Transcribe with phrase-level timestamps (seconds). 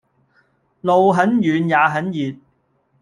[0.81, 2.39] 路很遠也很熱